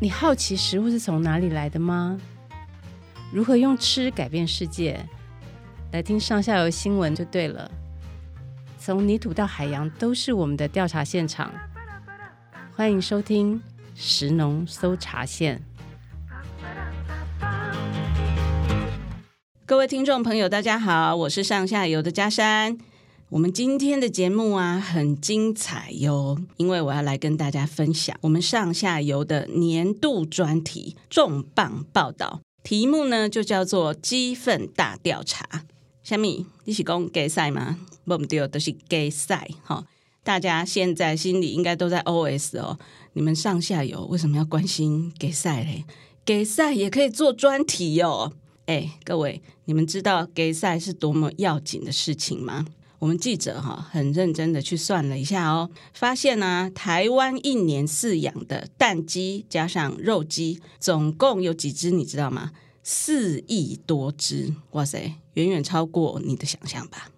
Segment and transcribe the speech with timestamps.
[0.00, 2.20] 你好奇食物是从哪里来的吗？
[3.32, 5.04] 如何用吃改变世界？
[5.90, 7.68] 来听上下游新闻就对了。
[8.78, 11.52] 从泥土到海洋，都是我们的调查现场。
[12.76, 13.60] 欢迎收听
[13.96, 15.60] 食农搜查线。
[19.66, 22.78] 各位听众朋友，大家好，我是上下游的嘉山。
[23.30, 35.66] 我们今天的节目啊，很精彩哟，因为我要来跟大家分享我们上下游的年度专题重磅报道，题目呢就叫做“鸡粪大调查”。
[36.02, 37.78] 虾米，你是讲给赛吗？
[38.06, 39.46] 不对，都是给赛。
[39.62, 39.84] 哈，
[40.24, 42.78] 大家现在心里应该都在 OS 哦，
[43.12, 45.84] 你们上下游为什么要关心给赛嘞？
[46.24, 48.32] 给赛也可以做专题哦。
[48.64, 52.64] 哎，各位，你们知道给赛是多么要紧的事情吗？
[52.98, 61.90] 我们记者哈很认真的去算了一下哦，发现呢、台湾一年饲养的蛋鸡加上肉鸡，总共有几只？
[61.90, 62.50] 你知道吗？
[62.82, 64.52] 四亿多只！
[64.72, 67.10] 哇塞，远远超过你的想象吧？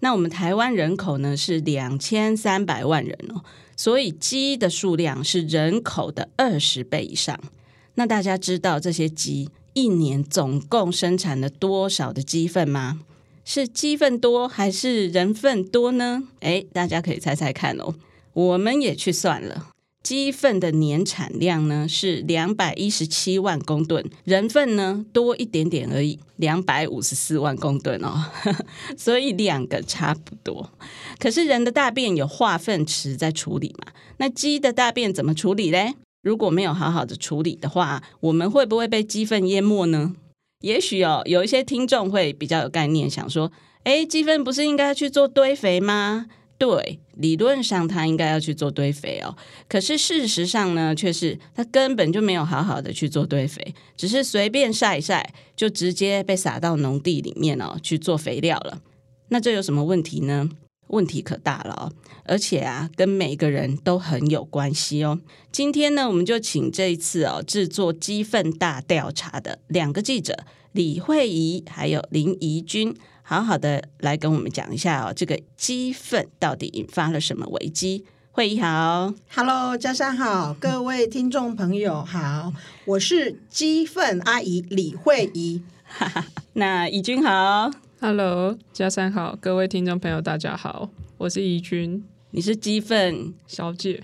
[0.00, 3.42] 那我们台湾人口呢是两千三百万人哦，
[3.76, 7.40] 所以鸡的数量是人口的二十倍以上。
[7.94, 13.00] 那大家知道这些鸡一年总共生产了多少的鸡粪吗？
[13.48, 16.24] 是鸡粪多还是人粪多呢？
[16.40, 17.94] 诶，大家可以猜猜看哦。
[18.32, 19.68] 我们也去算了，
[20.02, 28.24] 鸡粪的年产量呢是两百一十七万公吨，人粪呢多一点点而已，两百五十四万公吨哦。
[28.98, 30.68] 所以两个差不多。
[31.20, 33.92] 可是人的大便有化粪池在处理嘛？
[34.16, 35.94] 那鸡的大便怎么处理嘞？
[36.20, 40.16] 如果没有好好的处理的话，我们会不会被鸡粪淹没呢？
[40.60, 43.50] 也许哦，有一些听众会比较有概念，想说：
[43.84, 46.26] 诶，鸡粪不是应该去做堆肥吗？
[46.58, 49.36] 对，理论上它应该要去做堆肥哦。
[49.68, 58.80] 可是事实上呢，却是它根本就没有好好的去做堆肥，只是随便晒一晒，就直接被撒到农地里面哦去做肥料了。
[59.28, 60.48] 那这有什么问题呢？
[60.88, 61.92] 问题可大了哦，
[62.24, 65.18] 而且啊，跟每个人都很有关系哦。
[65.50, 78.04] 今天呢，我们就请这一次哦制作鸡粪大调查的两个记者李慧仪还有林怡君，好好的来跟我们讲一下哦，这个鸡粪到底引发了什么危机？
[78.30, 82.52] 慧仪好，Hello，嘉珊好，各位听众朋友好，
[82.84, 87.85] 我是鸡粪阿姨李慧仪，哈哈，那怡君好。
[88.08, 93.34] Hello，嘉珊好，各位听众朋友大家好，我是怡君，你是鸡粪。
[93.48, 94.00] 小姐，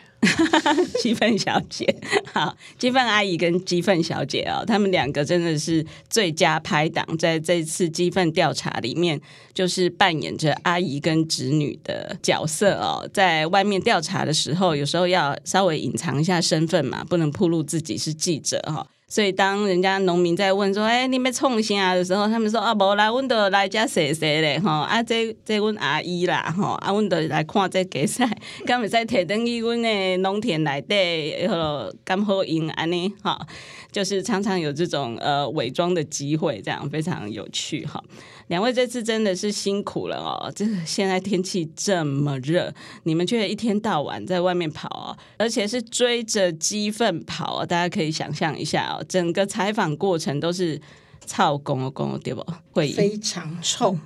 [1.01, 1.95] 鸡粪小姐，
[2.35, 9.21] 好，鸡粪阿姨跟鸡粪小姐啊、哦，他们两个真的是最佳拍档，在这次鸡粪调查里面，
[9.55, 18.87] 就是扮演着阿姨跟侄女的角色哦，在外面调查的时候，有时候要稍微隐藏一下身份嘛，不能暴露自己是记者哈、哦。
[19.13, 21.93] 所以，当人家农民在问说：“哎、欸，你们创啥？
[21.95, 28.27] 的时候，他们说：“啊，无啦，阮都来遮踅踅咧，吼，啊，这这阮阿姨啦，吼，啊，阮都来看这鸡赛，
[28.65, 33.37] 敢会使摕登去阮的农田内底，迄咯，敢好用安尼，吼，
[33.93, 38.03] 就是常常有这种呃伪装的机会，这样非常有趣，哈。”
[38.49, 40.53] 两位这次真的是辛苦了哦！
[40.55, 47.65] 这个现在天气这么热，你们却一天到晚在外面跑哦，而且是追着鸡粪跑哦。
[47.65, 50.79] 大家可以想象一下哦，整个采访过程都是
[51.25, 52.45] 臭公公对不？
[52.73, 53.97] 会非常臭。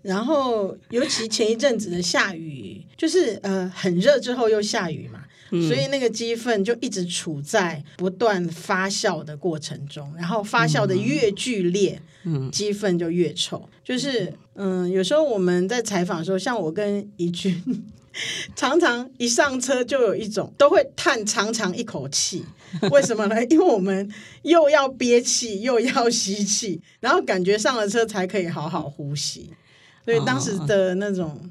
[0.00, 5.20] 然后尤其前一阵子的下雨，就是呃很热之后又下雨嘛。
[5.68, 13.68] 所以那个鸡粪就一直处在不断发酵的过程中，然后发酵的越剧烈，嗯，鸡粪就越臭。
[13.84, 17.84] 就是嗯，有时候我们在采访的时候，像我跟怡君，
[18.56, 22.44] 常常一上车就有一种都会叹长长一口气。
[22.90, 23.44] 为什么呢？
[23.50, 24.10] 因为我们
[24.44, 29.50] 又要憋气又要吸气，然后感觉上了车才可以好好呼吸。
[30.06, 31.50] 所以当时的那种。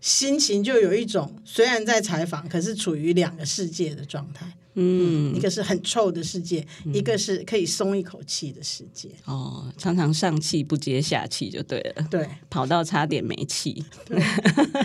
[0.00, 4.46] 心情就有一种，虽然在采访，可是处于两个世界的状态。
[4.80, 9.08] 嗯，一个是很臭的世界，嗯、一个是可以松一口气的世界。
[9.24, 12.06] 哦，常常上气不接下气就对了。
[12.08, 14.16] 对，跑到差点没气，对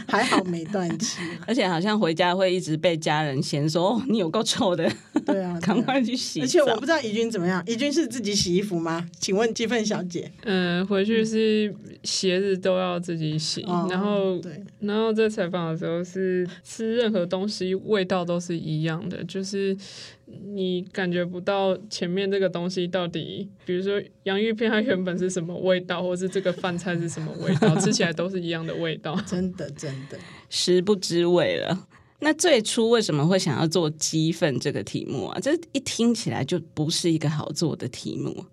[0.07, 1.19] 还好没断气。
[1.45, 4.91] 而且好像回家会一直被家人嫌说：“哦，你有够臭的。”
[5.25, 6.41] 对啊，赶快去洗。
[6.41, 9.07] 而且我不知道怡君怎么样，怡君是自己洗衣服吗？
[9.19, 10.31] 请问鸡粪小姐。
[10.43, 11.71] 嗯，回去是
[12.03, 19.77] 鞋子都要自己洗，嗯、然后对，然后在采访的时候是吃任何东西味道都是一样的，就是。
[20.25, 29.19] 你感觉不到前面这个东西到底，比如说洋芋片它原本是什么味道，或是这个饭菜是什么味道，吃起来都是一样的味道。
[29.27, 30.17] 真的，真的，
[30.49, 31.87] 食不知味了。
[32.19, 35.37] 那最初为什么会想要做鸡粪这个题目啊？
[35.41, 38.45] 这一听起来就不是一个好做的题目。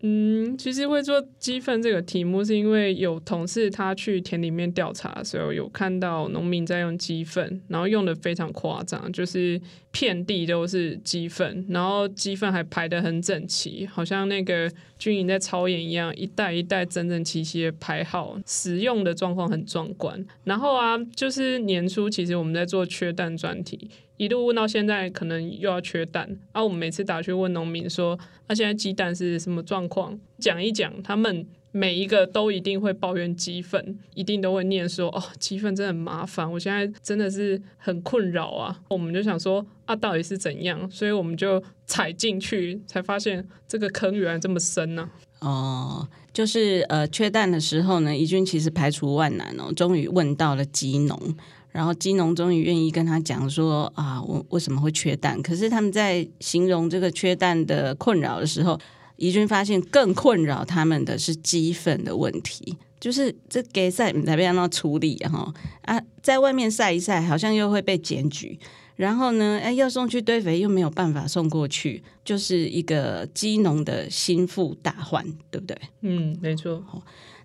[0.00, 9.60] 嗯，其实会做鸡粪这个题目，是因为有同事他去田里面调查的时候，有看到农民在用鸡粪，然后用的非常夸张，就是
[9.90, 20.24] 遍地都是鸡粪，然后鸡粪还排的很整齐，好像那个军营在操演一样，一袋一袋整整齐齐的排好，使用的状况很壮观。
[20.44, 23.88] 然后啊，就是年初其实我们在做缺蛋专题。
[24.16, 26.62] 一路问到现在，可能又要缺蛋啊！
[26.62, 28.18] 我们每次打去问农民说
[28.48, 45.08] ：“那、啊、现在鸡蛋是什么状况？”讲一讲，他们每一个都一定会抱怨鸡粪，一定都会念说：“哦，鸡粪真的很麻烦，我现在真的是很困扰啊！”我们就想说：“啊，到底是怎样？”所以我们就踩进去，才发现这个坑原来这么深呢、
[45.40, 51.36] 哦，就是呃，缺蛋的时候呢，怡君其实排除万难哦，终于问到了鸡农。
[51.70, 55.40] 然后鸡农终于愿意跟他讲说啊，我为什么会缺蛋？
[55.42, 58.76] 可是他们在形容这个缺蛋的困扰的时候，
[59.18, 68.58] 怡君发现更困扰他们的是鸡粪的问题，就是这给晒你才被让他处理哈啊，在外面晒一晒，好像又会被检举，
[68.96, 75.76] 然后呢，哎，要送去堆肥又没有办法送过去，就是一个鸡农的心腹大患，对不对？
[76.02, 76.82] 嗯，没错。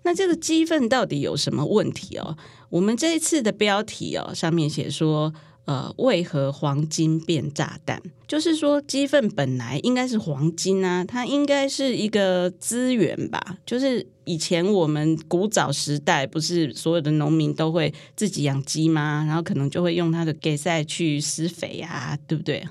[0.04, 2.36] 那这个鸡粪到底有什么问题哦？
[2.70, 5.34] 我们这一次的标题哦，上面写说，
[5.66, 8.02] 呃，为何黄金变炸弹？
[8.28, 13.58] 就是说，鸡粪本来应该是黄金啊，它应该是一个资源吧？
[13.66, 19.24] 就是以前我们古早时代，不是所有的农民都会自己养鸡吗？
[19.26, 22.68] 然后可能就会用它的给赛去施肥啊，对不对？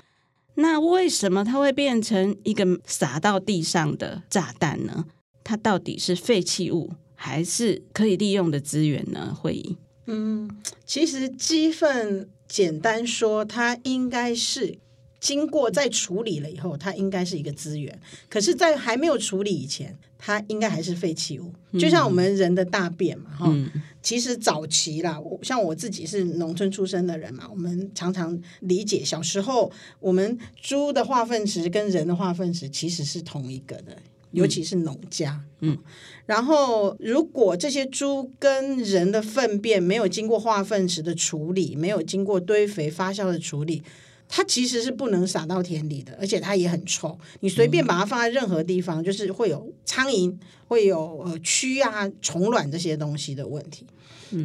[0.55, 5.05] 那为什么它会变成一个撒到地上的炸弹呢？
[5.43, 6.91] 它到底是废弃物？
[7.15, 9.33] 还是可以利用的资源呢？
[9.33, 10.49] 会议，嗯，
[10.85, 14.77] 其实鸡粪简单说，它应该是
[15.19, 17.99] 经过再处理了以后，它应该是一个资源。
[18.29, 21.51] 可是，在还没有处理以前，它应该还是废弃物。
[21.79, 23.71] 就像我们人的大便嘛，哈、嗯，
[24.03, 33.97] 其实早期啦，像我自己是农村出生的人嘛，我们常常理解，小时候我们猪的化粪池跟人的化粪池其实是同一个的。
[34.33, 35.77] 尤其是农家，嗯，
[36.25, 43.81] 然后如果这些猪跟人的粪便没有经过化粪池的处理，没有经过堆肥发酵的处理，
[44.27, 47.17] 它其实是不能撒到田里的，而且它也很臭。
[47.41, 50.35] 你随便把它放在任何地方，就是会有苍蝇，
[50.67, 53.85] 会有呃蛆啊、虫卵这些东西的问题。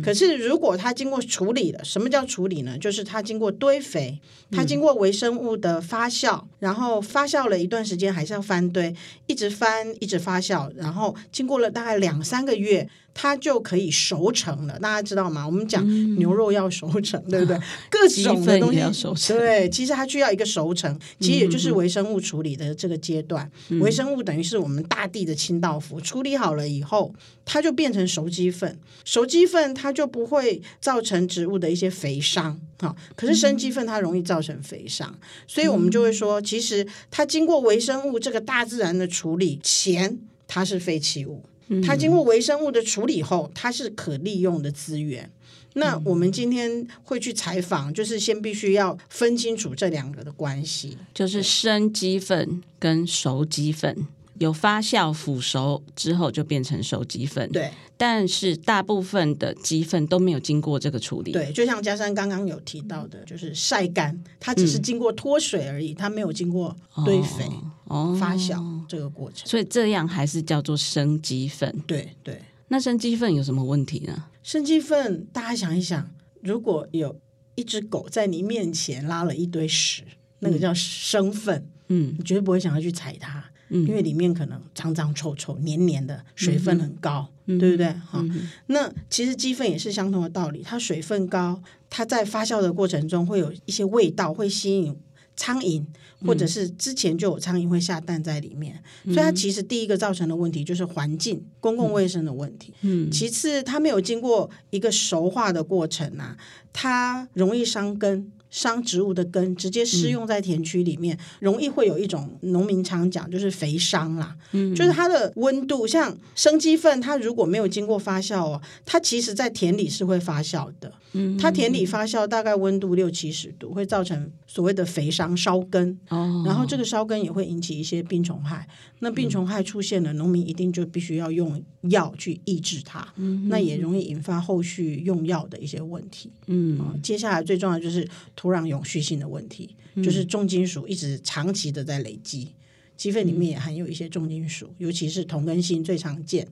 [0.02, 2.76] 可是，如果它经过处理了，什么叫处理呢？
[2.78, 4.20] 就是它经过堆肥，
[4.50, 8.94] 它经过微生物的发酵，然后发酵了一段时间，还是要翻堆，
[9.26, 12.88] 一直翻，一直发酵，然后经过了大概两三个月。
[13.20, 15.44] 它就可以熟成了，大家知道吗？
[15.44, 15.84] 我们讲
[16.14, 17.58] 牛肉要熟成，嗯、对不对？
[17.90, 23.50] 各种的东西要熟成，对，其实它需要一个熟成，其实也就是微生物处理的这个阶段。
[23.70, 27.12] 嗯、微生物等于是我们大地的清道夫，处理好了以后，
[27.44, 28.78] 它就变成熟鸡粪。
[29.04, 35.18] 熟鸡粪它就不会造成植物的一些肥伤，好，可是生鸡粪它容易造成肥伤，嗯、
[35.48, 40.16] 所以我们就会说，其实它经过微生物这个大自然的处理前，
[40.46, 41.42] 它是废弃物。
[41.84, 45.30] 它经过微生物的处理后，它是可利用的资源。
[45.74, 54.06] 那我们今天会去采访，就是先必须要分清楚这两个的关系，就是生鸡粪跟熟鸡粪。
[54.38, 57.70] 有发酵腐熟之后就变成熟鸡粪，对。
[57.96, 61.52] 但是大部分的鸡粪都没有经过这个处理，对。
[61.52, 67.44] 就像嘉山刚刚有提到的，就是晒干，它只是经过脱水而已，嗯、它没有经过堆肥、
[67.86, 71.74] 哦、发酵这个过程，所以这样还是叫做生鸡粪。
[71.86, 72.40] 对对。
[72.68, 74.26] 那生鸡粪有什么问题呢？
[74.42, 76.08] 生鸡粪，大家想一想，
[76.42, 77.18] 如果有
[77.56, 80.04] 一只狗在你面前拉了一堆屎，
[80.38, 83.42] 那个叫生粪，嗯，你绝对不会想要去踩它。
[83.70, 87.86] 因为里面可能脏脏臭臭、黏黏的，水分很高，嗯、对不对？
[87.88, 94.96] 哈、嗯，那其实鸡粪也是相同的道理，它水分高，它在发酵的过程中会有一些味道，会吸引
[95.36, 95.84] 苍蝇，
[96.24, 102.72] 或者是之前就有苍蝇会下蛋在里面，嗯、所以它其实第一个造成的问题就是环境、公共卫生的问题。
[102.80, 106.36] 嗯，其次它没有经过一个熟化的过程啊，
[106.72, 108.32] 它容易伤根。
[108.50, 114.36] 伤植物的根，直接施用在田区里面，嗯、容易会有一种农民常讲，就是肥伤啦。
[114.52, 120.92] 嗯，就是它的温度，像生鸡粪，它如果没有经过发酵哦，它其实在田里是会发酵的。
[121.12, 125.98] 嗯，它田里发酵大概温度六七十度，会造成所谓的肥伤烧根。
[126.08, 128.66] 哦，然后这个烧根也会引起一些病虫害。
[129.00, 133.06] 那病虫害出现了，农民一定就必须要用药去抑制它。
[133.16, 136.30] 嗯，那也容易引发后续用药的一些问题。
[136.46, 138.08] 嗯，接下来最重要就是。
[138.38, 142.54] 土壤永续性的问题，嗯、就是重金属一直长期的在累积，
[142.96, 146.46] 鸡粪里面也含有一些重金属，嗯、尤其是同根性最常见。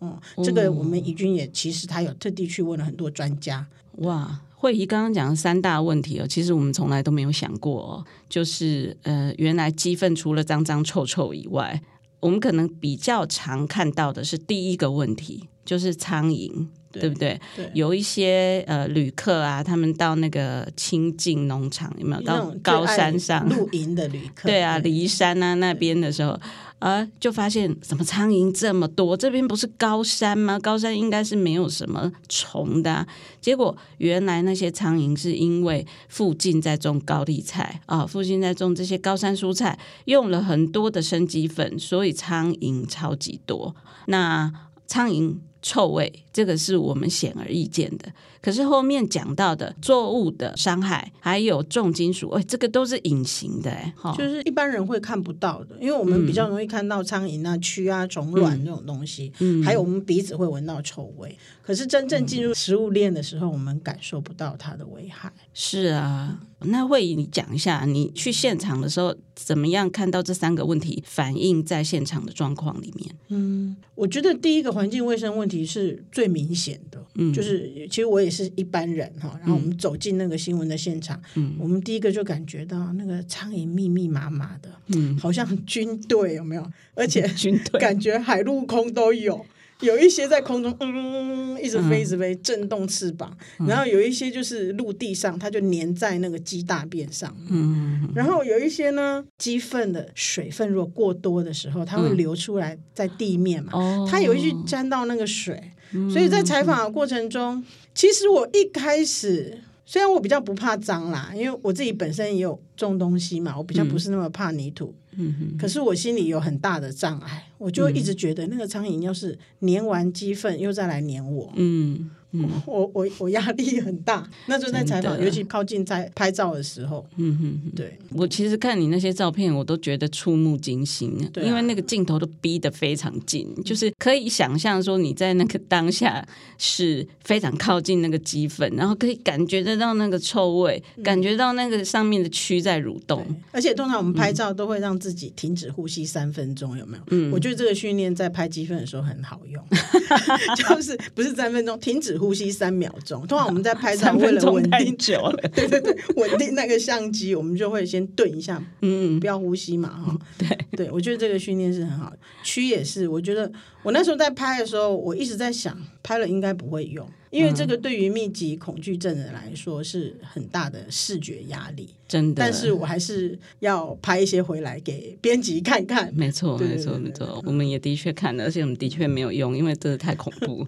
[0.00, 3.66] 哦，这个我们怡君也其实他有特地去问了很多专家。
[3.98, 11.80] 哇，慧仪刚刚讲的三大问题哦，其实我们从来都没有想过哦，就是呃，原来鸡粪除了脏脏臭臭以外，
[12.20, 16.66] 我们可能比较常看到的是第一个问题，就是苍蝇。
[16.92, 17.40] 对，对不对？
[17.56, 24.46] 对，有一些呃旅客啊，他们到那个清境农场有没有到高山上露营的旅客？
[24.50, 26.38] 对啊，梨山啊那边的时候，
[26.78, 29.16] 啊，就发现什么苍蝇这么多？
[29.16, 30.58] 这边不是高山吗？
[30.58, 33.06] 高山应该是没有什么虫的啊。
[33.40, 43.74] 结果原来那些苍蝇是因为附近在种高丽菜啊，附近在种这些高山蔬菜，用了很多的生鸡粉，所以苍蝇超级多。
[44.06, 44.52] 那
[44.86, 45.36] 苍蝇。
[45.62, 48.12] 臭味，这个是我们显而易见的。
[48.42, 61.38] 可是后面讲到的作物的伤害，还有重金属，哎，这个都是隐形的，哎，就是一般人会看不到的，因为我们比较容易看到苍蝇啊、蛆啊、虫卵这种东西，嗯，还有我们鼻子会闻到臭味。
[61.62, 65.32] 可是真正进入食物链的时候，我们感受不到它的危害。
[65.54, 73.14] 是啊，那慧仪，你讲一下，你去现场的时候怎么样看到这三个问题反映在现场的状况里面？
[73.28, 86.66] 嗯，我觉得第一个环境卫生问题是最明显的，嗯，就是其实我也是一般人哈，然后我们走进那个新闻的现场，嗯，我们第一个就感觉到那个苍蝇密密麻麻的，嗯，好像军队有没有？
[86.94, 89.44] 而且 军队感觉海陆空都有。
[89.80, 93.36] 有一些在空中，嗯，一直飞，一直飞，震动翅膀。
[93.58, 97.36] 嗯、然后有一些就是陆地上，它就粘在那个鸡大便上。
[97.50, 103.72] 嗯，然后有一些呢，鸡粪的水分如果过多的时候，它会流出来在地面嘛。
[104.08, 105.72] 它有一些沾到那个水，嗯、
[106.10, 107.62] 所以在采访的过程中，
[107.94, 109.58] 其实我一开始。
[109.84, 114.94] 虽然我比较不怕脏啦，因为我自己本身也有种东西嘛，我比较不是那么怕泥土。
[115.18, 115.58] 嗯哼。
[115.58, 121.52] 可是我心里有很大的障碍，我就一直觉得那个苍蝇要是粘完鸡粪又再来粘我。
[121.56, 122.10] 嗯。
[122.32, 127.06] 嗯、我我我压力很大，那就在采访，尤其靠近在拍照的时候。
[127.16, 143.22] 嗯哼哼，对，我其实看你那些照片，我都觉得触目惊心，啊、因为那个镜头都逼得非常近，就是可以想象说你在那个当下是非常靠近那个鸡粪，然后可以感觉得到那个臭味，嗯、感觉到那个上面的蛆在蠕动。
[143.50, 147.02] 而且通常我们拍照都会让自己停止呼吸三分钟，有没有？
[147.08, 149.62] 嗯，我觉得这个训练在拍鸡粪的时候很好用，
[150.56, 152.21] 就是不是三分钟停止。
[152.22, 160.48] 呼吸三秒钟，通常我们在拍照为了稳定久了， 对对对，稳定那个相机，我们就会先顿一下，嗯，不要呼吸嘛，哈，对。
[160.76, 162.08] 对，我觉得这个训练是很好。
[162.10, 162.18] 的。
[162.44, 163.50] 蛆也是，我觉得
[163.82, 167.06] 我那时候在拍的时候，我一直在想，拍了应该不会用。
[167.32, 172.38] 因为这个对于密集恐惧症的人来说是很大的视觉压力，真的。
[172.38, 176.12] 但是我还是要拍一些回来给编辑看看。
[176.14, 177.42] 没错，没错，没错。
[177.46, 180.66] 我们也的确看了，而且我们的确没有用，因为真的太恐怖。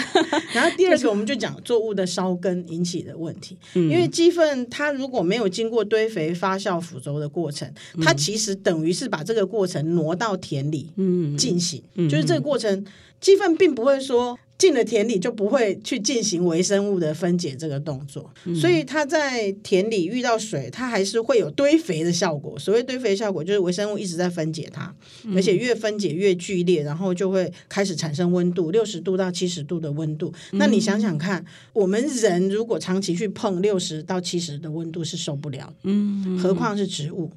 [0.52, 3.56] 然后第二个，我们就讲作物的烧根引起的问题。
[3.72, 10.90] 因为鸡粪它如果没有经过堆肥、发酵、腐熟的过程，它其实等于是把这个过程挪到田里
[11.38, 11.82] 进行。
[11.96, 12.84] 就是这个过程，
[13.18, 14.38] 鸡粪并不会说。
[14.62, 22.56] 进了田里就不会去进行微生物的分解这个动作，嗯、所以它在田里遇到水，它还是会有堆肥的效果。
[22.56, 30.32] 所谓堆肥效果，就是微生物一直在分解它，嗯、而且越分解越剧烈，然后就会开始产生温度，六十度到七十度的温度。
[30.52, 37.28] 嗯、那你想想看，我们人如果长期去碰六十到七十的温度是受不了，嗯，何况是植物。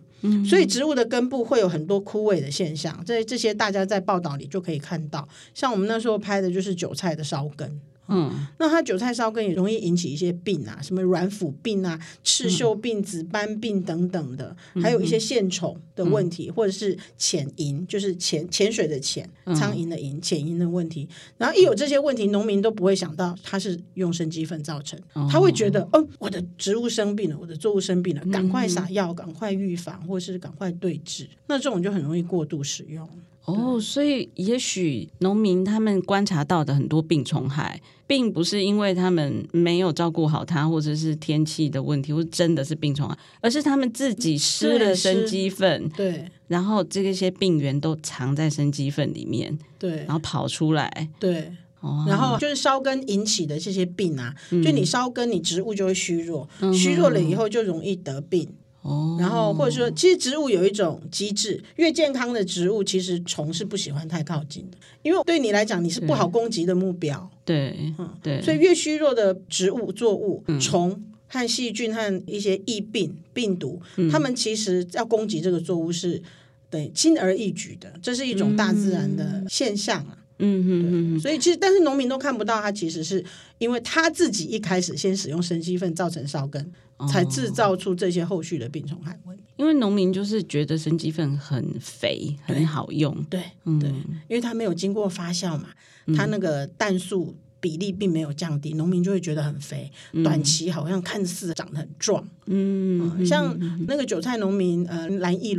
[0.45, 5.27] 所以植物的根部会有很多枯萎的现象，这这些大家在报道里就可以看到。
[5.53, 7.79] 像我们那时候拍的就是韭菜的烧根。
[8.07, 21.07] 嗯，那它韭菜烧根也容易引起一些病啊，什么软腐病啊、刺锈病、紫斑病等等的，嗯、还有一些线虫的问题，嗯、或者是潜蝇，就是潜潜水的潜，苍蝇的蝇，潜蝇的问题。
[21.37, 31.27] 然后一有这些问题，农民都不会想到它是用生鸡粪造成，哦、他会觉得，哦，我的植物生病了，我的作物生病了，赶快撒药，赶快预防，或是赶快对治。
[31.47, 33.07] 那这种就很容易过度使用。
[33.45, 58.49] 哦，所以也许农民他们观察到的很多病虫害，并不是因为他们没有照顾好它，或者是天气的问题，或真的是病虫害，而是他们自己施了生鸡粪，对，然后这些病原都藏在生鸡粪里面，对，然后跑出来，对，哦，然后就是烧根引起的这些病啊，嗯、就你烧根，你植物就会虚弱，嗯、虚弱了以后就容易得病。
[58.85, 67.27] 哦，然后或者说，其实植物有一种机制，越健康的植物，其实虫是不喜欢太靠近的，因为对你来讲，你是不好攻击的目标。
[67.43, 76.21] 对，嗯，对，所以越虚弱的植物作物，虫和细菌和一些疫病病毒，嗯、他们其实要攻击这个作物是
[76.69, 80.09] 对轻而易举的，这是一种大自然的现象啊。
[80.11, 83.23] 嗯嗯嗯，所以其实但是农民都看不到，他其实是
[83.57, 89.43] 因为他自己一开始先使用生鸡粪造成烧根，哦、才制造出这些后续的病虫害问题。
[89.55, 93.89] 因为农民就是觉得生鸡粪很肥，很好用，对对，嗯、对，
[94.27, 95.69] 因为它没有经过发酵嘛，
[96.15, 105.55] 它那个氮素比例并没有降低，农民就会觉得很肥，嗯、短期好像看似长得很壮，嗯，嗯，像那个韭菜农民呃蓝奕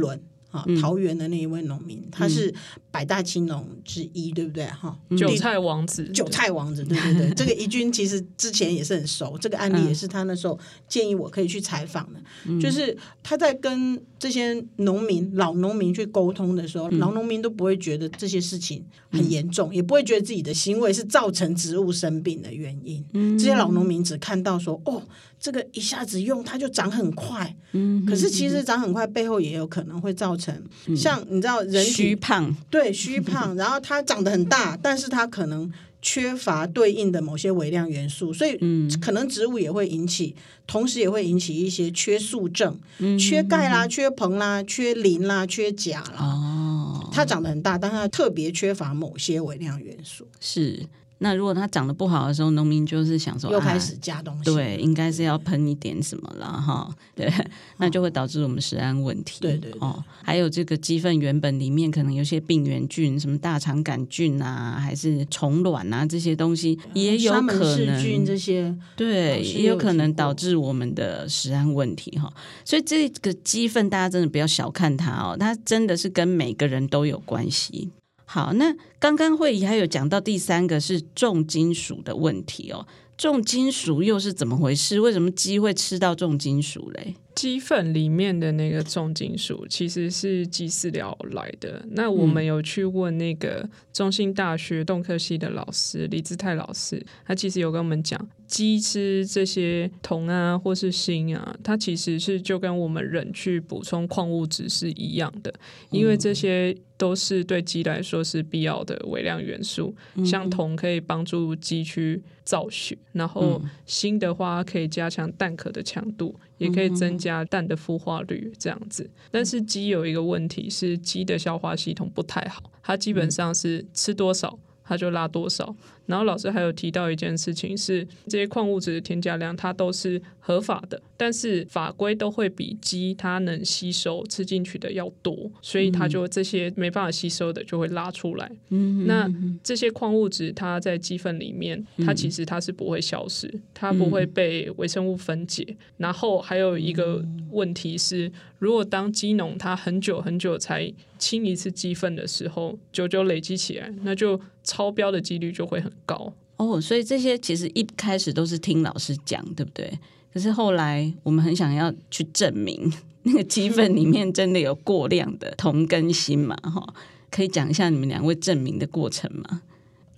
[0.64, 0.80] 伦。
[0.80, 2.54] 桃园的那一位农民，嗯、他是
[2.90, 4.66] 百大青农之一，对不对？
[4.66, 7.34] 哈，韭菜王子，韭菜王子，对对对。
[7.34, 10.58] 这个怡君其实之前也是很熟，这个案例也是他那时候
[10.88, 23.04] 建议我可以去采访的，嗯、就是他在跟这些农民、老农民去沟通的时候，嗯、老农民都不会觉得这些事情很严重，嗯、也不会觉得自己的行为是造成植物生病的原因。
[23.12, 25.02] 嗯、这些老农民只看到说，哦。
[25.38, 30.52] 这个一下子用它就长很快，嗯，可是其实长很快背后也有可能会造成，
[30.86, 35.70] 嗯、像你知道人虚胖，对虚胖，然后它长得很大，但是它可能
[36.08, 38.56] 缺乏对应的某些微量元素，所以
[39.00, 46.18] 可能植物也会引起，同时也会引起一些缺素症，嗯、缺钙啦、缺硼啦、缺磷啦、缺钾啦。
[46.20, 50.86] 哦，它长得很大，但它特别缺乏某些微量元素，是。
[51.18, 57.32] 那如果它长得不好的时候，农民就是想说，又开始加东西，对，应该是要喷一点什么了哈，对，
[57.78, 72.30] 那就会导致我们食安问题，对对哦，还有这个鸡粪原本里面可能有些病原菌，什么大肠杆菌啊，还是虫卵啊这些东西，也有可能菌这些，对，也有可能导致我们的食安问题哈。
[72.64, 77.90] 所以这个鸡粪大家真的不要小看它哦，它真的是跟每个人都有关系。
[78.28, 85.00] 好，那刚刚会议还有讲到第三个是重金属的问题哦，重金属又是怎么回事？
[85.00, 87.14] 为什么鸡会吃到重金属嘞？
[87.36, 91.84] 鸡粪里面的那个重金属其实是鸡饲料来的。
[91.90, 105.54] 那我们有去问那个中兴大学动科系的老师李志泰老师，他其实有跟我们讲，鸡吃这些铜啊或是锌啊，它其实是就跟我们人去补充矿物质是一样的，
[105.90, 106.76] 因为这些。
[106.98, 109.94] 都是对鸡来说是必要的微量元素，
[110.24, 119.08] 像铜可以帮助鸡去造血，然后锌的话可以加强蛋壳的强度，也可以增加蛋的孵化率这样子。
[119.30, 125.74] 但是鸡有一个问题是鸡的消化系统不太好，它基本上是吃多少它就拉多少。
[126.06, 138.48] 然后老师还有提到一件事情是，这些矿物质的添加量它都是合法的，但是法规都会比鸡它能吸收吃进去的要多，所以它就这些没办法吸收的就会拉出来。
[138.68, 139.28] 嗯，那
[139.64, 145.76] 这些矿物质它在鸡粪里面，它其实它是不会消失，它不会被微生物分解。
[145.96, 159.98] 然后还有一个问题是，如果当鸡农它很久很久才清一次鸡粪的时候，久久累积起来，那就超标的几率就会很高哦，所以这些其实一开始都是听老师讲，对不对？
[160.34, 162.92] 可是后来我们很想要去证明
[163.24, 166.54] 那个鸡粪里面真的有过量的铜跟锌嘛？
[166.56, 166.94] 哈，
[167.30, 169.62] 可以讲一下你们两位证明的过程吗？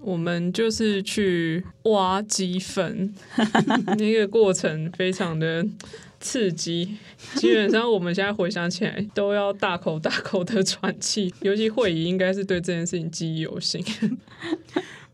[0.00, 3.12] 我们就是去挖鸡粪，
[3.98, 5.66] 那个过程非常的
[6.20, 6.96] 刺激，
[7.36, 13.84] 基本上我们现在回想起来都要大口大口的喘气， 尤其会议应该是对这件事情记忆犹新。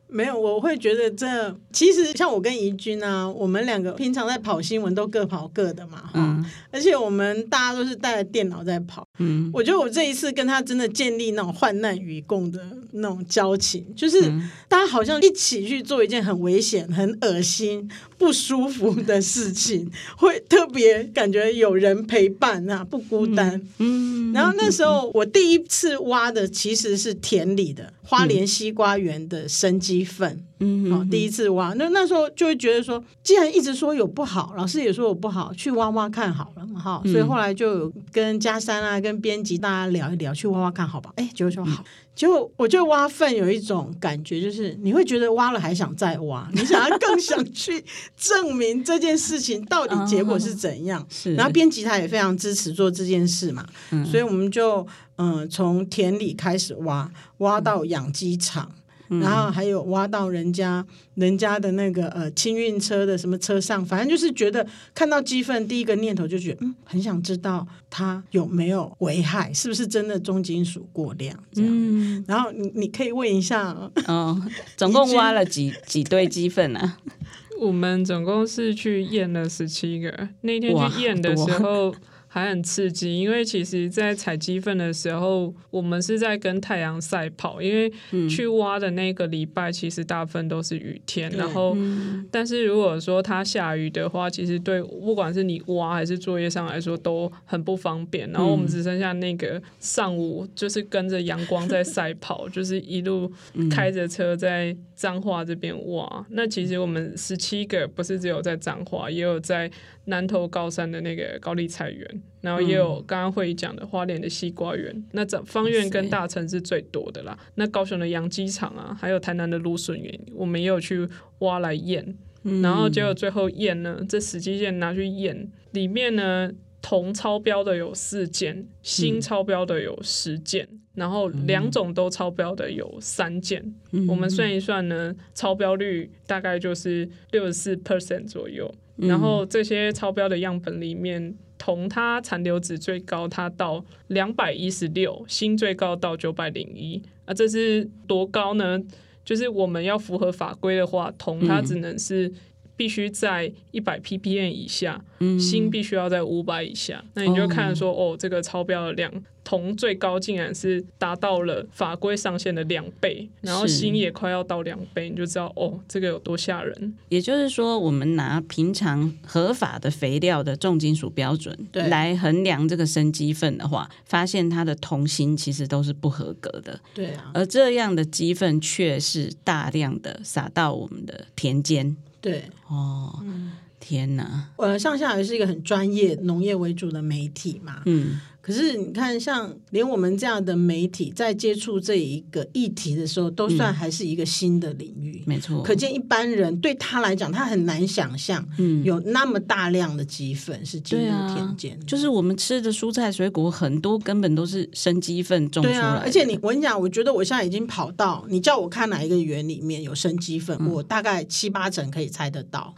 [0.08, 12.60] 没有，我会觉得这其实像我跟怡君啊，我们两个平常在跑新闻都各跑各的嘛，哈、嗯，而且我们大家都是带着电脑在跑，嗯，我觉得我这一次跟他真的建立那种患难与共的
[12.92, 14.20] 那种交情，就是
[14.68, 27.92] 大家好像一起去做一件很危险、很恶心、不舒服的事情，会特别感觉有人陪伴啊，不孤单，嗯，然后那时候我第一次挖的其实是田里的。
[28.06, 41.82] 花莲西瓜园的生鸡粪，嗯，好，第一次挖，那那时候就会觉得说，既然一直说有不好，老师也说有不好，去挖挖看好了嘛，哈，所以后来就有跟嘉山啊，跟编辑大家聊一聊，去挖挖看好吧，哎，结果说好，
[42.14, 47.84] 结果我觉得挖粪有一种感觉，就是你会觉得挖了还想再挖，你想要更想去
[48.16, 53.66] 证明这件事情到底结果是怎样， 是，然后编辑他也非常支持做这件事嘛，
[54.10, 54.86] 所以我们就。
[55.16, 58.83] 嗯，从田里开始挖，挖到养鸡场，嗯、
[59.20, 71.70] 然后还有挖到人家人家的那个呃清运车的什么车上，反正就是觉得看到鸡粪，第一个念头就觉得嗯，很想知道它有没有危害，是不是真的重金属过量这样。
[71.72, 73.68] 嗯、然后你你可以问一下，
[74.06, 74.42] 哦，
[74.76, 76.98] 总共挖了几几堆鸡粪啊？
[77.60, 81.94] 我们总共是去验了十七个，那天去验的时候。
[82.34, 87.62] 还很刺激，因为其实，在采鸡粪的时候，我们是在跟太阳赛跑。
[87.62, 87.88] 因为
[88.28, 91.30] 去挖的那个礼拜，其实大部分都是雨天。
[91.32, 98.28] 嗯、然后，嗯、但是如果说它下雨的话，其实对不管是你挖还是作业上来说都很不方便。
[98.32, 103.30] 然后我们只剩下那个上午，就是跟着阳光在赛跑， 就是一路
[103.70, 106.26] 开着车在彰化这边挖。
[106.30, 109.70] 那其实我们十七个不是只有在彰化，也有在。
[110.06, 117.38] 南投高山的那个高丽菜园，然后也有刚刚会讲的花莲的西瓜园，嗯、那这方院跟大城是最多的啦。
[117.54, 121.08] 那高雄的养鸡场啊，还有台南的芦笋园，我们也有去
[121.38, 126.50] 挖来验，嗯、然后结果最后验呢，这十几件拿去验，里面呢
[126.82, 133.74] 铜超标的有四件，锌超标的有十件，嗯、然后两种都超标的有三件。
[133.92, 138.72] 嗯、我们算一算呢，超标率大概就是六十四 percent 左右。
[138.96, 141.34] 然后这些超标的样本里面，
[141.64, 147.00] 铜它残留值最高，它到两百一十六，锌最高到九百零一。
[147.24, 148.78] 啊，这是多高呢？
[149.24, 152.30] 就是我们要符合法规的话，铜它只能是
[152.76, 155.02] 必须在一百 ppm 以下，
[155.38, 157.02] 锌必须要在五百以下。
[157.14, 159.10] 那你就看说，哦，这个超标的量。
[159.44, 166.94] 铜最高竟然是达到了法规上限的两倍，然后锌也快要到两倍，你就知道哦，这个有多吓人。
[167.10, 176.80] 也就是说，我们拿平常合法的肥料的重金属标准来衡量这个生鸡粪的话，发现它的铜锌其实都是不合格的。
[176.94, 181.94] 对啊，而这样的鸡粪却是大量的撒到我们的田间。
[182.22, 184.48] 对，哦，嗯、天哪！
[184.56, 188.18] 呃，上下游是一个很专业农业为主的媒体嘛，嗯。
[188.44, 195.22] 可是你看，像连我们这样的媒体在接触这一个议题的时候，都算还是一个新的领域。
[195.26, 198.46] 没错，可见一般人对他来讲，他很难想象，
[198.82, 201.86] 有那么大量的鸡粪是进入田间。
[201.86, 205.80] 就是我们吃的蔬菜水果，很多根本都是生鸡粪种出来的。
[205.80, 212.74] 对啊，而且你我跟你讲，我觉得我现在已经跑到你叫我看哪一个园里面有生鸡粪，我大概七八成可以猜得到。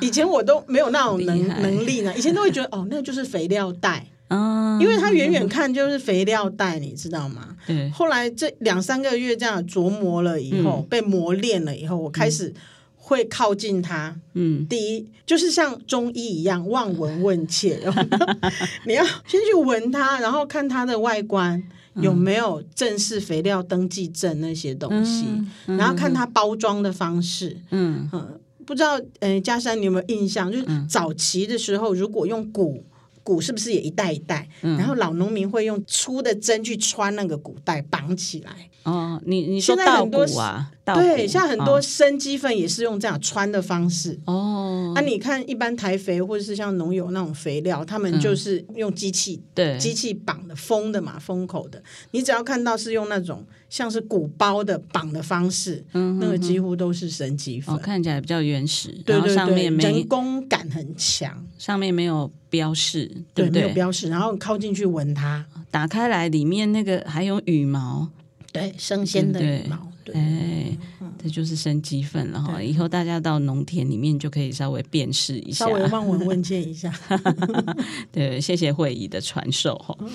[0.00, 4.06] 以前我都没有那种能能力呢，以前都会觉得哦，那就是肥料袋。
[4.80, 7.56] 因为他远远看就是肥料袋，你知道吗？
[7.66, 7.88] 对。
[7.90, 12.52] 后来这两三个月这样琢磨了以后，被磨练了以后，我开始
[12.94, 14.14] 会靠近它。
[14.34, 14.66] 嗯。
[14.68, 17.80] 第一就是像中医一样望闻问切，
[18.86, 21.62] 你要先去闻它，然后看它的外观
[21.94, 25.24] 有没有正式肥料登记证那些东西，
[25.64, 27.56] 然后看它包装的方式。
[27.70, 28.38] 嗯嗯。
[28.66, 30.52] 不知道，呃，佳珊你有没有印象？
[30.52, 32.84] 就是早期的时候，如果用谷。
[33.28, 34.48] 谷是不是也一袋一袋？
[34.62, 38.70] 嗯、然后老农民会用粗的针去穿那个谷袋，绑起来。
[38.84, 40.70] 哦，你你说稻谷啊？
[40.86, 44.18] 对，像很多生鸡粪也是用这样穿的方式。
[44.24, 51.82] 哦，那、啊、你看一般台肥或者是像农友那种肥料，他们就是用机器，对，机器绑的封的嘛，封口的。
[52.12, 57.74] 你只要看到是用那种像是鼓包的绑的方式，嗯哼哼，那个几乎都是生鸡粪。
[57.74, 68.08] 哦，看起来比较原始，对对对，上面没人工感很强，上面没有标示，对，对，对，没有标示，然后靠近去闻它，打开来里面那个还有羽毛，
[68.52, 69.86] 对，生鲜的羽毛。
[70.14, 70.74] 哎，
[71.22, 72.62] 这就是生鸡粪了哈！
[72.62, 76.90] 以后大家到农田里面就可以稍微辨识一下，稍微望闻问 切一下。
[78.10, 79.94] 对，谢谢慧仪的传授哈。
[80.00, 80.08] 嗯、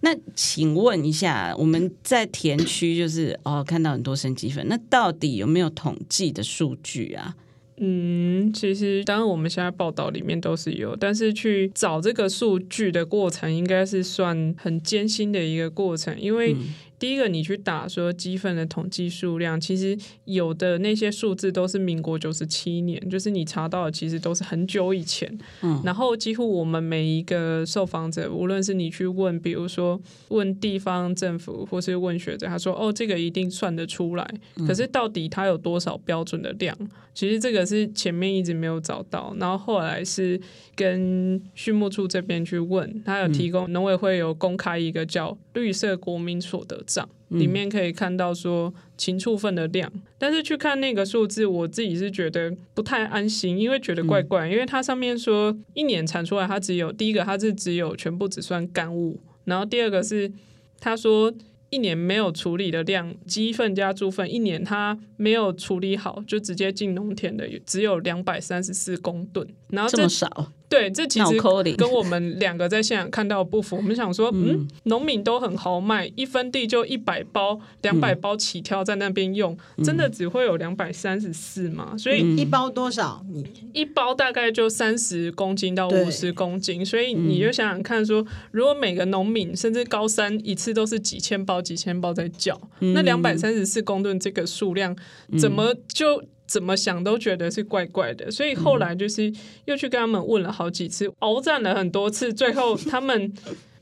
[0.00, 7.34] 那请问一下，我们在田区就是哦，看到很多生鸡粉，那到底有没有统计的数据啊？
[7.76, 16.74] 嗯，其实当然我们现在报道里面都是有，但是去找这个数据的过程，应该是算很艰辛的一个过程，因为、嗯。
[17.00, 25.26] 第一个，你去打说鸡粪的统计数量，其实有的那些数字都是民国九十七年，就是你查到的，其实都是很久以前。
[25.62, 34.34] 嗯，然后几乎我们每一个受访者，无论是你去问，比如说问地方政府，或是问学者，他说哦，这个一定算得出来。
[34.66, 36.76] 可是到底它有多少标准的量？
[37.12, 40.40] 其实这个是前面一直没有找到，然后后来是
[40.76, 46.80] 跟畜牧处这边去问，他有提供农委会有公开一个叫绿色国民所得。
[46.90, 60.32] 账里面可以看到说禽畜粪的量，但是去看那个数字，我自己是觉得不太安心，因为觉得怪怪，因为它上面说一年产出来，它只有第一个它是只有全部只算干物，然后第二个是
[60.80, 61.32] 他说
[61.70, 70.52] 一年没有处理的量，鸡粪加猪粪一年它没有处理好就直接进农田的只有两百三十四公吨，然后这么少。
[70.68, 71.36] 对，这其实
[71.76, 73.74] 跟我们两个在现场看到的不符。
[73.74, 81.96] 我们想说，嗯，农民都很豪迈，一分地就一百包、两百包起跳在那边用，嗯、真的只会有两百三十四吗？
[81.98, 83.20] 所以一包多少？
[83.28, 86.86] 你一包大概就三十公斤到五十公斤。
[86.86, 94.96] 所以你就想想看说，说如果每个农民甚至高三一次都是几千包、几千包在叫，嗯、那两百三十四公吨这个数量
[95.36, 96.22] 怎么就？
[96.50, 99.32] 怎么想都觉得是怪怪的，所以后来就是
[99.66, 103.32] 又去跟他们问了好几次，鏖战了很多次，最后他们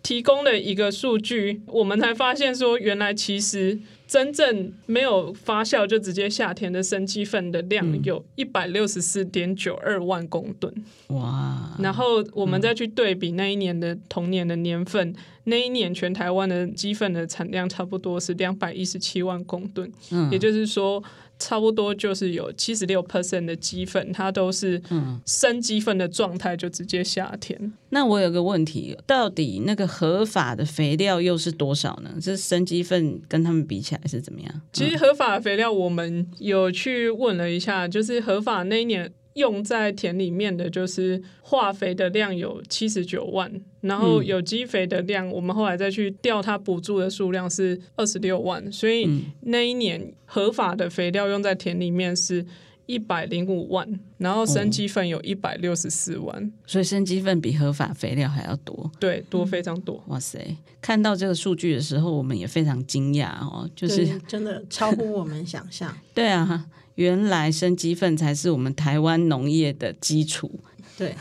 [0.03, 10.71] 提供了一个数据，我们才发现说，原来其实真正没有发酵就直接下田的生鸡粪的量有一百六十四点九二万公吨。
[11.07, 11.75] 哇！
[11.79, 21.03] 然后我们再去对比那一年的同年的年份，那一年全台湾的鸡粪的产量差不多是两百一十七万公吨，嗯也就是说。
[21.39, 24.83] 差不多就是有七十六 percent 的鸡粪，它都是
[25.25, 27.59] 生鸡粪的状态，就直接下田。
[27.61, 27.73] 嗯。
[27.91, 32.11] 那我有个问题，到底那个合法的肥料又是多少呢？
[32.21, 34.61] 这生鸡粪跟他们比起来是怎么样？
[34.73, 39.11] 其实合法的肥料我们有去问了一下，就是合法那一年。
[39.39, 49.09] 用在田里面的就是化肥的量有七十九万，然后有机肥的量，我们后来再去调它补助的数量是二十六万，所以
[49.43, 52.45] 那一年合法的肥料用在田里面是
[52.89, 60.03] 一百零五万，然后生鸡粪有一百六十四万，哦，所以生鸡粪比合法肥料还要多，对，多非常多。
[60.07, 60.57] 哇塞！
[60.81, 65.95] 看到这个数据的时候，我们也非常惊讶哦，就是真的超乎我们想象。
[66.15, 66.67] 对啊。
[66.95, 70.51] 原来生鸡粪才是我们台湾农业的基础。
[70.97, 71.15] 对，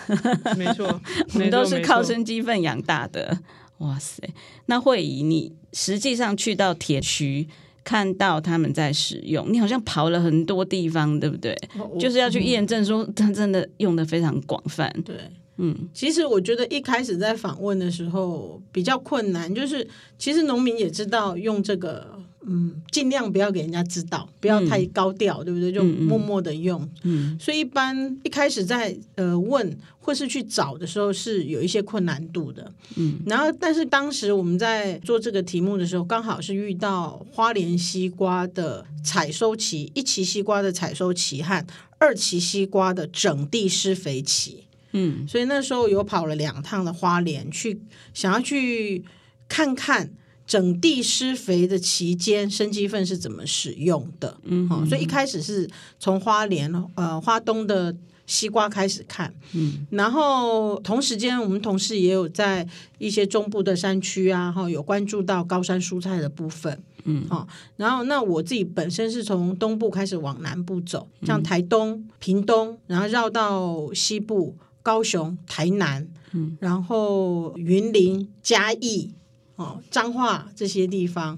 [0.57, 0.87] 没错，
[1.35, 3.37] 我们都是靠生鸡粪养大的。
[3.77, 4.27] 哇塞！
[4.65, 7.47] 那会以，你实际上去到田区
[7.87, 11.57] 看到他们在使用，你好像跑了很多地方，对不对？
[11.97, 14.93] 就是要去验证说他 真的用的非常广泛。
[15.05, 15.15] 对，
[15.55, 22.19] 嗯，其实我觉得一开始在访问的时候比较困难，就是其实农民也知道用这个。
[22.45, 25.71] 嗯，尽量不要给人家知道，不要太高调，嗯、对不对？
[25.71, 26.81] 就默默的用。
[27.03, 32.71] 嗯，嗯，所以一般一开始在呃问或是去找的时候是有一些困难度的。
[32.95, 41.65] 嗯，然后但是当时我们在做这个题目的时候，刚好是遇到花莲西瓜的采收期，一期西瓜的采收期和
[41.97, 44.63] 二期西瓜的整地施肥期。
[44.93, 47.81] 嗯，所以那时候有跑了两趟的花莲，去
[48.13, 49.03] 想要去
[49.49, 50.11] 看看。
[50.47, 54.37] 整地施肥的期间，生鸡粪是怎么使用的？
[54.43, 57.93] 嗯，嗯，所以一开始是从花莲呃花东的
[58.25, 62.65] 西瓜开始看，嗯，然后同时间我们同事也有在
[62.97, 79.11] 一些中部的山区啊，哈，有关注到高山蔬菜的部分，嗯，好，然后那我自己本身是从东部开始往南部走，像台东、屏东，然后绕到西部高雄、台南，嗯，然后云林、嘉义。
[79.57, 81.37] 哦，彰化这些地方，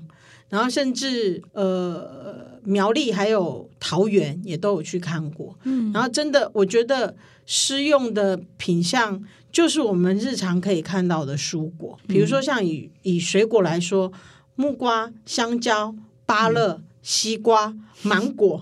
[0.50, 14.12] 然后甚至呃苗栗还有桃园也都有去看过，嗯，然后真的我觉得施用的品相就是我们日常可以看到的蔬果，比如说像以以水果来说，
[14.56, 18.62] 木瓜、香蕉、芭乐、嗯、西瓜、芒果、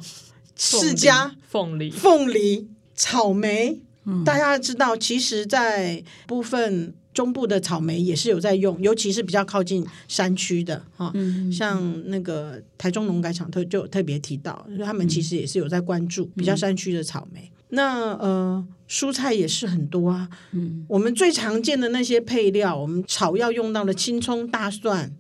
[0.56, 6.94] 释迦、凤梨、凤梨、草莓，嗯、大家知道，其实，在部分。
[7.18, 17.42] 中部的草莓也是有在用，尤其是比较靠近山区的哈，嗯、像那个台中农改场特就特别提到，他们其实也是有在关注比较山区的草莓。
[17.42, 20.30] 嗯、那呃，蔬菜也是很多啊。
[20.52, 25.12] 嗯，我们最常见的那些配料，我们炒要用到的青葱、大蒜、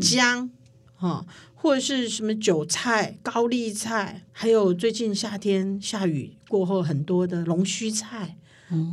[0.00, 0.50] 姜，
[0.96, 8.36] 哈、嗯，或者是什么韭菜、高丽菜，还有最近夏天下雨过后很多的龙须菜。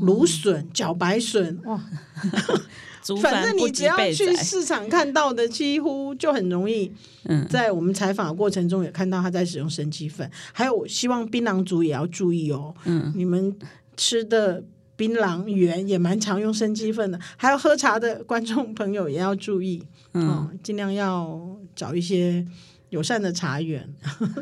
[0.01, 1.81] 芦笋、茭白笋，哇！
[3.19, 6.91] 反正你只要去市场看到的，几乎就很容易。
[7.49, 10.29] 在我们采访的过程中，也看到他在使用生鸡粉。
[10.53, 12.75] 还有，我希望槟榔族也要注意哦。
[12.85, 13.57] 嗯，你们
[13.97, 14.63] 吃的
[14.95, 17.19] 槟榔园也蛮常用生鸡粉的。
[17.37, 22.45] 还有喝茶的观众朋友也要注意，嗯，尽量要找一些
[22.89, 23.91] 友善的茶园。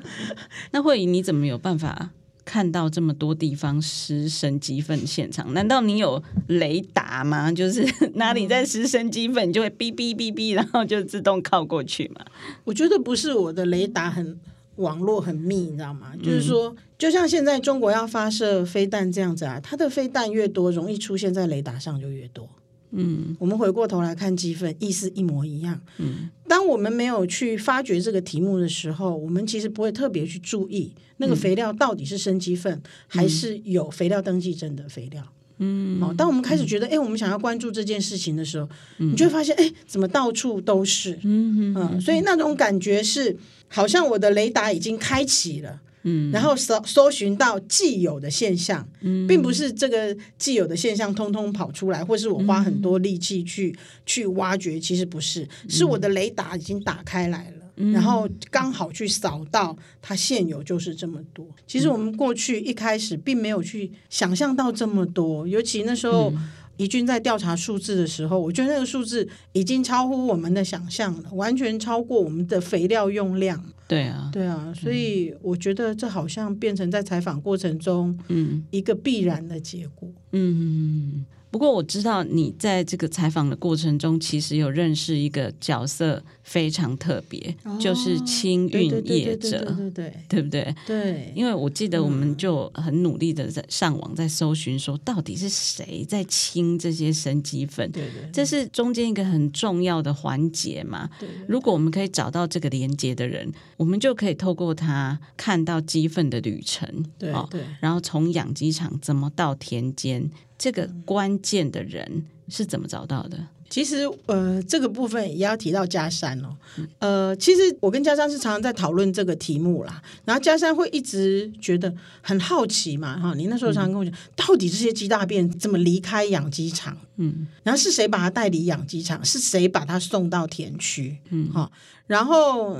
[0.72, 2.10] 那慧仪，你怎么有办法？
[2.50, 7.52] 看到这么多地方施生激愤现场，难道你有雷达吗？
[7.54, 7.86] 就是
[8.16, 12.26] 哪里在施生鸡粪，你就会哔哔哔哔，然后就自动靠过去嘛？
[12.64, 14.40] 我觉得不是我的雷达很
[14.78, 16.14] 网络很密，你知道吗？
[16.24, 22.50] 就是说，就像现在中国要发射飞弹这样子啊，它的飞弹越多，容易出现在雷达上就越多。
[22.91, 25.80] 嗯，我们回过头来看鸡粪，意思一模一样。
[25.97, 35.23] 嗯，当我们没有去发掘这个题目的时候，我们其实不会特别去注意那个肥料到底是生鸡粪，还是有肥料登记证的肥料。
[35.60, 41.19] 嗯，哦，当我们开始觉得，哎、嗯，我们想要关注这件事情的时候，嗯、你就会发现，哎，怎么到处都是？
[41.23, 45.82] 嗯嗯，所以那种感觉是，好像我的雷达已经开启了。
[46.04, 61.46] 嗯，然后搜搜寻到既有的现象，嗯，并不是这个既有的现象通通跑出来，或是我花很多力气去、嗯、去挖掘，其实不是，是我的雷达已经打开来了，嗯、然后刚好去扫到它现有就是这么多。
[61.68, 66.32] 其实我们过去一开始并没有去想象到这么多，尤其那时候。
[66.32, 73.62] 嗯怡君在调查数字的时候，我觉得那个数字已经超乎我们的想象了，完全超过我们的肥料用量。
[73.86, 80.10] 对啊，对啊，所以我觉得这好像变成在采访过程中，嗯，一个必然的结果。
[80.32, 81.26] 嗯。
[81.52, 90.76] 不过我知道你在这个采访的过程中，其实有认识一个角色非常特别，哦、就是清运业者，对对对，对不对？
[90.88, 97.92] 对，因为我记得我们就很努力的在上网在搜寻，说到底是谁在清这些生鸡粪？
[97.92, 101.08] 对对，这是中间一个很重要的环节嘛。
[101.20, 110.32] 对，如果我们可以找到这个连接的人，我们就可以透过他看到鸡粪的旅程，对对，然后从养鸡场怎么到田间。
[110.58, 113.48] 这个关键的人是怎么找到的？
[113.70, 116.58] 其实，呃，这个部分也要提到嘉山哦。
[116.98, 120.02] 呃，其实我跟嘉山是常常在讨论这个题目啦。
[120.26, 123.34] 然后嘉山会一直觉得很好奇嘛，哈。
[123.36, 126.98] 你那时候常常跟我讲，嗯、到底这些鸡大便怎么离开养鸡场？
[127.18, 129.24] 嗯，然后是谁把它带离养鸡场？
[129.24, 131.18] 是谁把它送到田区？
[131.30, 131.72] 嗯，哈。
[132.08, 132.76] 然后，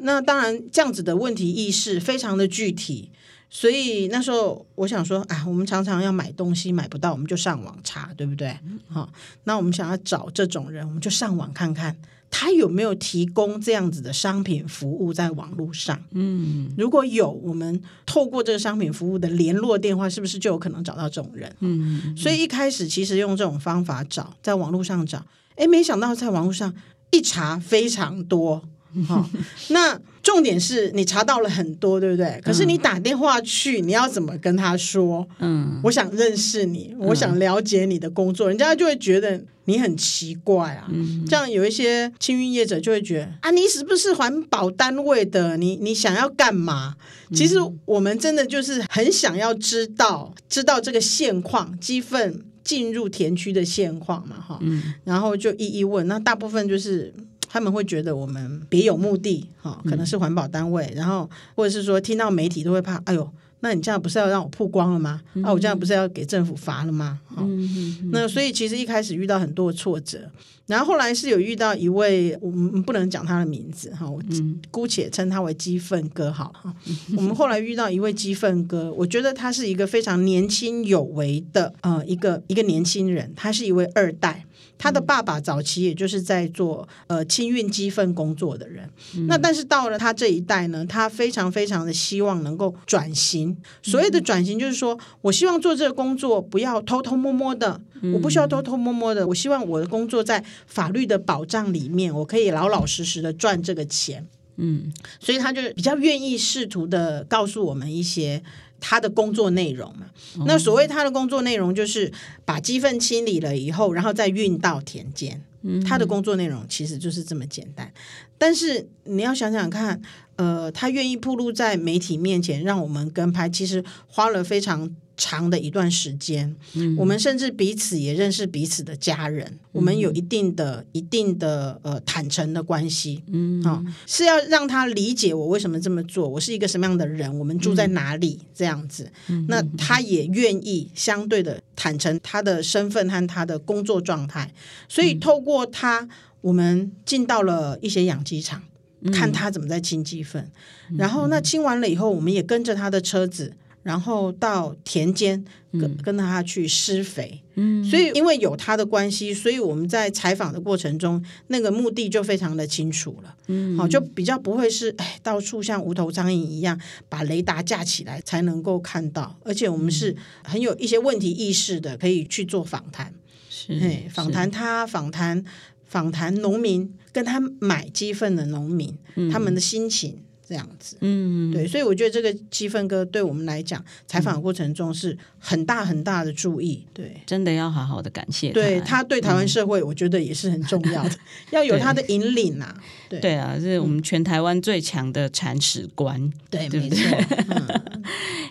[0.00, 3.10] 那当然这样子的问题意识非常的具体。
[3.50, 8.50] 所以那时候我想说，啊，我们常常要买东西买不到，我们就上网查，对不对？
[8.88, 11.96] 好、嗯，那我们想要找这种人，我们就上网看看
[12.30, 15.98] 他有没有提供这样子的商品服务在网络上。
[16.10, 21.50] 嗯，如果有，我们透过这个商品服务的联络电话，是不是就有可能找到这种人？
[21.60, 25.24] 嗯，所以一开始其实用这种方法找，在网络上找，
[25.56, 26.74] 诶，没想到在网络上
[27.12, 28.62] 一查非常多。
[29.06, 29.26] 好，
[29.70, 29.98] 那。
[30.28, 32.38] 重点是你查到了很多，对不对？
[32.44, 35.26] 可是你打电话去，你要怎么跟他说？
[35.38, 40.86] 嗯，我想认识你，我想了解你的工作，嗯、人家就会觉得你很奇怪啊。
[40.92, 45.56] 嗯、这样有一些清运业者就会觉得啊，你是不是环保单位的？
[45.56, 46.96] 你你想要干嘛？
[47.34, 54.58] 其实我们真的就是很想要知道，知道这个现况，鸡粪进入田区的现况嘛，哈。
[54.60, 57.14] 嗯，然后就一一问，那大部分就是。
[57.48, 63.28] 他们会觉得我们别有目的，哈，可能是环保单位，嗯、然后或者是说听到媒体都会怕，哎呦，
[63.60, 65.20] 那你这样不是要让我曝光了吗？
[65.34, 67.18] 嗯、啊，我这样不是要给政府罚了吗？
[67.26, 70.30] 哈、嗯，那所以其实一开始遇到很多挫折，
[70.66, 74.22] 然后后来是有遇到一位，我们不能讲他的名字哈，我
[74.70, 76.74] 姑且称他为鸡粪哥好哈。
[77.16, 84.44] 我们后来遇到一位鸡粪哥，我觉得他是一个非常年轻有为的呃一个一个年轻人，他是一位二代。
[84.78, 93.56] 他的爸爸早期也就是在做呃清运鸡粪工作的人，嗯、那但是到了他这一代呢，他非常非常的希望能够转型。
[93.82, 104.26] 所谓的转型，就是说我希望做这个工作不要偷偷摸摸的，嗯、我不需要偷偷摸摸的，我希望我的工作在法律的保障里面，我可以老老实实的赚这个钱。
[104.58, 108.42] 嗯，所以他就比较愿意试图的告诉我们一些。
[108.80, 110.06] 他的工作内容嘛，
[110.46, 112.12] 那所谓他的工作内容就是
[112.44, 115.42] 把鸡粪清理了以后，然后再运到田间。
[115.84, 117.92] 他的工作内容其实就是这么简单。
[118.38, 120.00] 但是你要想想看，
[120.38, 144.54] 呃，他愿意暴露在媒体面前让我们跟拍，其实花了非常长的一段时间，嗯、我们甚至彼此也认识彼此的家人，嗯、我们有一定的、一定的呃坦诚的关系，嗯，好、哦，是要让他理解我为什么这么做，我是一个什么样的人，我们住在哪里、嗯、这样子，嗯、那他也愿意相对的坦诚他的身份和他的工作状态，
[144.88, 146.08] 所以透过他，
[146.40, 148.64] 我们进到了一些养鸡场，嗯、
[149.12, 150.50] 看他怎么在清鸡粪，
[150.90, 153.54] 嗯、然后那清完了以后，我们也跟着他的车子。
[153.84, 173.14] 然后到田间跟、嗯、跟他去施肥，嗯，所以因为有他的关系，所以我们在采访的过程中，那个目的就非常的清楚了，嗯，好，就比较不会是哎到处像无头苍蝇一样把雷达架起来才能够看到，而且我们是很有一些问题意识的，可以去做访谈，
[173.48, 175.42] 是，哎，访谈他，访谈
[175.88, 180.20] 访谈农民跟他买鸡粪的农民，嗯、他们的心情。
[180.48, 188.54] 这样子，嗯，对，所以我觉得这个积分哥对我们来讲，采访过程中是很大很大的注意，对，真的要好好的感谢他。
[188.54, 191.18] 对，他对台湾社会，我觉得也是很重要的， 嗯、
[191.50, 192.82] 要有他的引领呐、啊。
[193.10, 197.26] 对，对啊，是我们全台湾最强的铲屎官，对，对不对？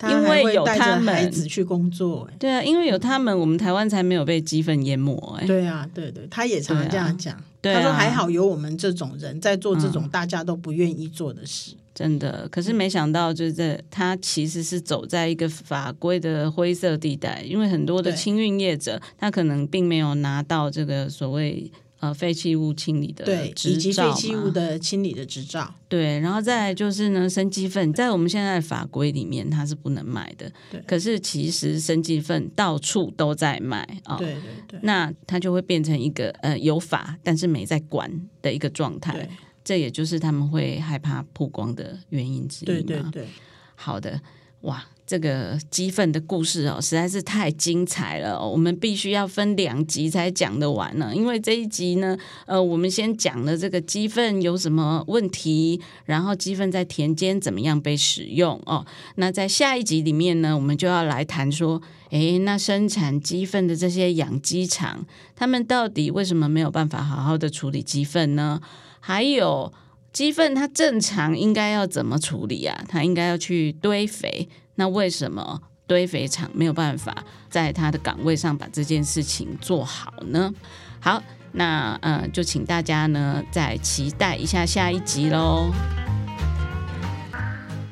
[0.02, 5.36] 嗯、 因为有他们，孩子去工作，对啊，因为有他们，我们台湾才没有被鸡粪淹没。
[5.40, 7.36] 哎，对啊，对对，他也常常这样讲。
[7.60, 11.74] 他说还好有我们这种人在做这种大家都不愿意做的事。
[11.98, 21.68] 真的，可是没想到，就是他其实是走在一个法规的灰色地带，因为很多的清运业者，他可能并没有拿到这个所谓
[21.98, 25.74] 呃废弃物清理的执照，以及废弃物的清理的执照。
[25.88, 30.48] 对，然后再来就是呢，生鸡粪在我们现在的法规里面它是不能卖的。
[30.70, 34.14] 对，可是其实生鸡粪到处都在卖啊。
[34.14, 38.08] 哦、对对对，那它就会变成一个呃有法但是没在管
[38.40, 39.28] 的一个状态。
[39.68, 42.64] 这也就是他们会害怕曝光的原因之一。
[42.64, 43.28] 对对对，
[43.74, 44.18] 好的，
[44.62, 51.14] 哇，这个鸡粪的故事哦，实在是太精彩了，我们必须要分两集才讲得完呢。
[51.14, 52.16] 因为这一集呢，
[52.46, 58.86] 呃，我们先讲了这个鸡粪有什么问题，然后鸡粪在田间怎么样被使用哦。
[59.16, 65.04] 那在下一集里面呢，我们就要来谈说，诶，那生产鸡粪的这些养鸡场，
[65.36, 68.62] 他们到底为什么没有办法好好的处理鸡粪呢？
[69.00, 69.72] 还有
[70.12, 72.84] 鸡粪，它正常应该要怎么处理啊？
[72.88, 80.52] 它应该要去堆肥，那为什么堆肥厂没有办法在它的岗位上把这件事情做好呢？
[81.00, 81.22] 好，
[81.52, 85.70] 那呃，就请大家呢再期待一下下一集喽。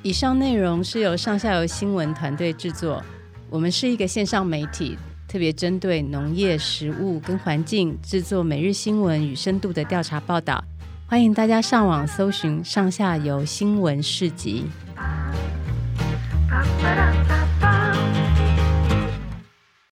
[0.03, 3.03] 以上内容是由上下游新闻团队制作，
[3.49, 4.97] 我们是一个线上媒体，
[5.27, 10.63] 特别针对农业、食物跟环境制作每日新闻与深度的调查报道。
[11.09, 14.67] 欢迎大家上网搜寻上下游新闻市集。